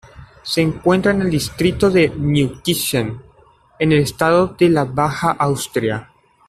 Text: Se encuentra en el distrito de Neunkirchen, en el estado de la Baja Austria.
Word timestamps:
Se 0.41 0.61
encuentra 0.61 1.11
en 1.11 1.21
el 1.21 1.29
distrito 1.29 1.91
de 1.91 2.09
Neunkirchen, 2.09 3.21
en 3.77 3.91
el 3.91 3.99
estado 3.99 4.47
de 4.57 4.69
la 4.69 4.83
Baja 4.85 5.29
Austria. 5.37 6.11